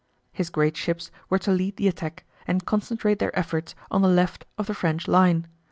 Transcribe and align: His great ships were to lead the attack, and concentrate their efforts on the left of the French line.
His 0.31 0.49
great 0.49 0.75
ships 0.75 1.11
were 1.29 1.37
to 1.37 1.51
lead 1.51 1.77
the 1.77 1.87
attack, 1.87 2.25
and 2.47 2.65
concentrate 2.65 3.19
their 3.19 3.37
efforts 3.37 3.75
on 3.91 4.01
the 4.01 4.07
left 4.07 4.45
of 4.57 4.65
the 4.65 4.73
French 4.73 5.07
line. 5.07 5.45